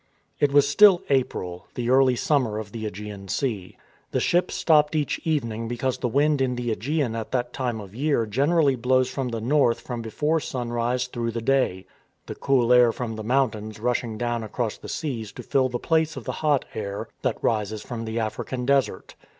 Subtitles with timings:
[0.39, 3.77] It was still April, the early summer of the ^gean Sea.
[4.09, 7.93] The ship stopped each evening because the wind in the ^Egean at that time of
[7.93, 11.85] year generally blows from the north from before sunrise through the day—
[12.25, 16.17] the cool air from the mountains rushing down across the seas to fill the place
[16.17, 19.13] of the hot air that rises from the African desert.